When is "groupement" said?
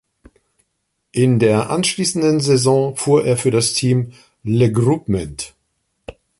4.71-5.53